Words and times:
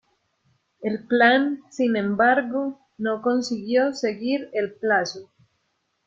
El 0.81 1.05
plan, 1.05 1.59
sin 1.69 1.95
embargo, 1.95 2.79
no 2.97 3.21
consiguió 3.21 3.93
seguir 3.93 4.49
el 4.53 4.73
plazo. 4.73 5.29